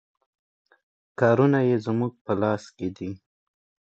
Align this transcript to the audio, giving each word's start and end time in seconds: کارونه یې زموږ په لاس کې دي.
کارونه 1.19 1.59
یې 1.69 1.75
زموږ 1.85 2.11
په 2.25 2.33
لاس 2.41 2.63
کې 2.77 2.87
دي. 2.97 3.09